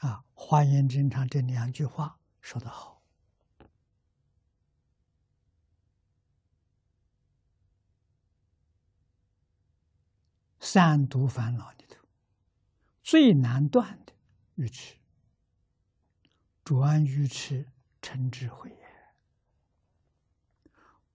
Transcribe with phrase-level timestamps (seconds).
[0.00, 3.02] 啊，华严经上这两句话说得好
[10.58, 11.98] ：“三毒烦恼里头
[13.02, 14.14] 最难断的
[14.54, 14.96] 愚痴，
[16.64, 17.70] 转愚痴
[18.00, 18.88] 成智慧也。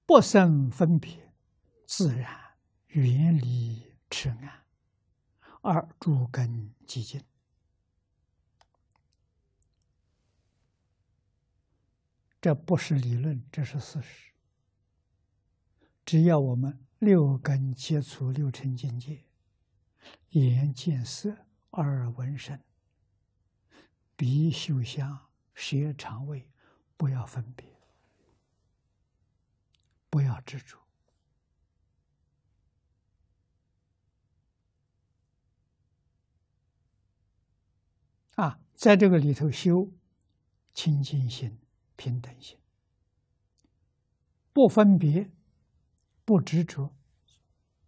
[0.06, 1.34] 不生分别，
[1.88, 2.56] 自然
[2.90, 4.64] 远离痴暗，
[5.62, 7.24] 而诸根寂静。”
[12.46, 14.32] 这不是理论，这是事实。
[16.06, 19.26] 只要我们六根接触六尘境界，
[20.30, 22.62] 眼见色，耳闻声，
[24.16, 26.48] 鼻嗅香，舌尝味，
[26.96, 27.68] 不要分别，
[30.12, 30.78] 不要执着
[38.36, 39.92] 啊，在这个里头修
[40.76, 41.58] 清净心。
[41.96, 42.58] 平等心，
[44.54, 45.32] 不分别，
[46.24, 46.94] 不执着，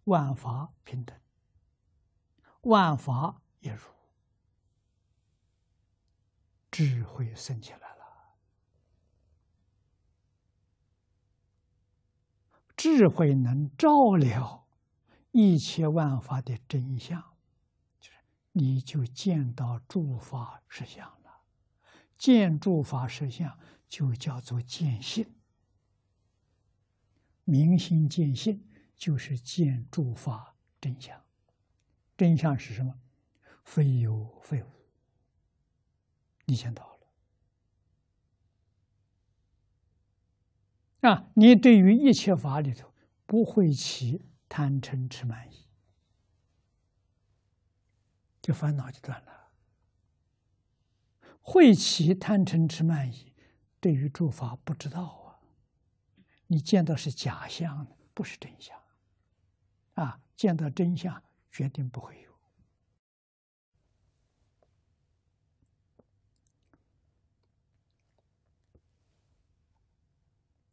[0.04, 1.18] 万法平等，
[2.62, 3.90] 万法一如，
[6.70, 7.88] 智慧升起来了。
[12.76, 14.68] 智慧能照料
[15.32, 17.36] 一切万法的真相，
[17.98, 18.18] 就是
[18.52, 21.42] 你就见到诸法实相了，
[22.16, 23.58] 见诸法实相。
[23.88, 25.34] 就叫做见性，
[27.44, 31.24] 明心见性就是见诸法真相。
[32.16, 33.00] 真相是什么？
[33.64, 34.66] 非有非无。
[36.44, 36.98] 你见到
[41.00, 41.30] 了啊！
[41.34, 42.92] 你对于一切法里头
[43.24, 45.66] 不会起贪嗔痴慢疑，
[48.40, 49.50] 这烦恼就断了。
[51.40, 53.32] 会起贪嗔痴慢疑。
[53.80, 55.38] 对于诸法不知道啊，
[56.48, 58.76] 你见到是假象不是真相，
[59.94, 61.22] 啊，见到真相
[61.52, 62.32] 决定不会有。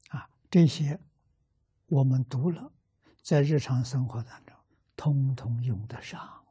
[0.10, 1.00] 啊，这些
[1.88, 2.72] 我们读了，
[3.22, 4.56] 在日常生活当中，
[4.96, 6.45] 通通用得上。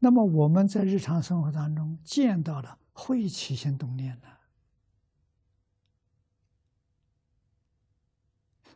[0.00, 4.38] 那么我们在日常生活当中见到了会起心动念的，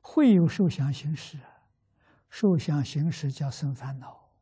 [0.00, 1.38] 会有受想行识，
[2.28, 4.32] 受想行识叫生烦恼。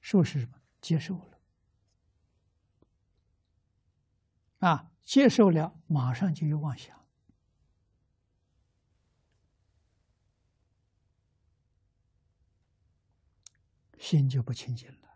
[0.00, 0.54] 受是什么？
[0.80, 1.38] 接受了，
[4.60, 6.98] 啊，接受了，马上就有妄想，
[13.98, 15.09] 心就不清净了。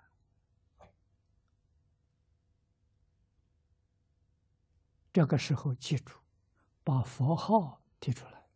[5.14, 6.18] 这个时候，记住，
[6.82, 8.48] 把佛号提出来，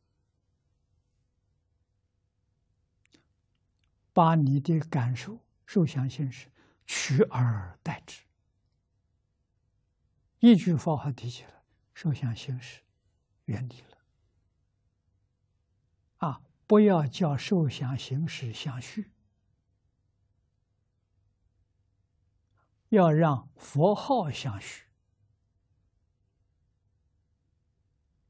[4.13, 6.51] 把你的感受、受想行识
[6.85, 8.25] 取而代之。
[10.41, 11.63] 一句佛号提起来，
[11.95, 12.83] 受想行识
[13.45, 13.99] 远离了。
[16.17, 19.13] 啊，不要叫受想行识相续，
[22.89, 24.88] 要让佛号相续。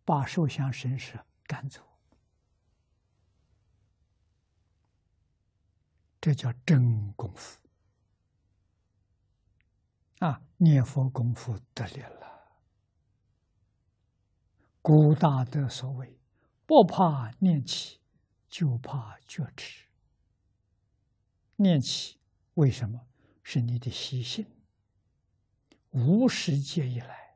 [0.08, 1.82] 把受想神识赶走，
[6.18, 7.60] 这叫真功夫
[10.20, 10.40] 啊！
[10.56, 12.56] 念佛功夫得力了。
[14.80, 16.18] 古大德所谓
[16.64, 18.00] ：“不怕念起，
[18.48, 19.84] 就怕觉迟。”
[21.56, 22.18] 念起，
[22.54, 23.06] 为什么？
[23.42, 24.46] 是你的习性，
[25.90, 27.27] 无始劫以来。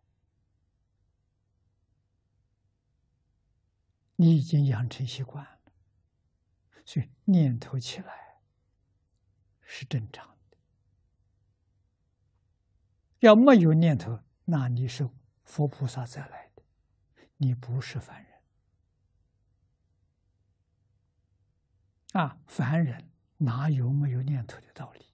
[4.16, 5.58] 你已经养成习惯了，
[6.84, 8.40] 所以念头起来
[9.62, 10.58] 是正常的。
[13.20, 15.08] 要没有念头，那你是
[15.44, 16.62] 佛菩萨再来的，
[17.36, 18.32] 你不是凡人。
[22.12, 25.06] 啊，凡人哪有没有念头的道理？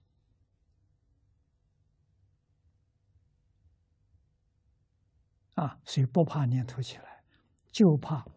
[5.55, 7.23] 啊，所以不怕念头起来，
[7.71, 8.27] 就怕。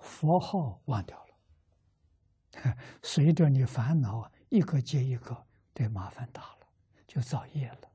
[0.00, 6.66] 佛号忘掉了， 随着你烦恼一个接一个，这麻烦大了，
[7.06, 7.90] 就造业了。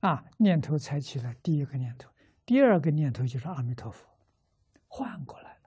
[0.00, 2.10] 啊，念头才起来，第一个念头，
[2.46, 4.08] 第二个念头就是阿弥陀佛，
[4.88, 5.58] 换过来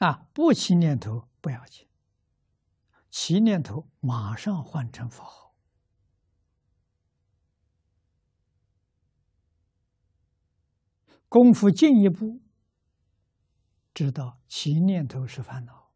[0.00, 0.06] 了。
[0.06, 1.88] 啊，不起念头不要紧，
[3.10, 5.47] 起念头马上换成佛号。
[11.28, 12.40] 功夫进一步，
[13.92, 15.92] 知道起念头是烦恼，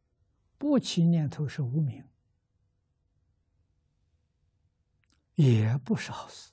[0.58, 2.06] 不起念头是无明，
[5.34, 6.52] 也不是好事。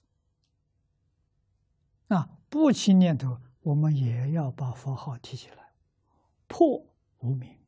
[2.08, 5.74] 啊，不起念头，我们也要把佛号提起来，
[6.48, 6.88] 破
[7.20, 7.60] 无明。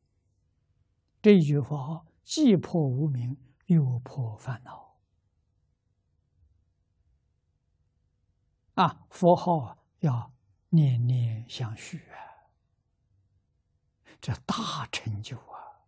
[1.20, 3.36] 这一句佛号既破无明，
[3.66, 4.96] 又破烦恼。
[8.74, 10.32] 啊，佛号啊要。
[10.74, 12.48] 念念相续啊，
[14.22, 15.84] 这大成就啊！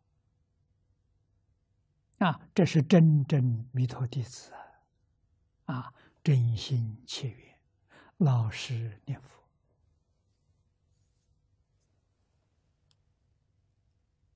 [2.18, 4.52] 啊，这是真正弥陀弟子
[5.64, 7.58] 啊，真心切愿，
[8.18, 9.42] 老实念佛，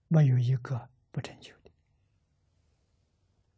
[0.09, 1.58] 没有一个不成就。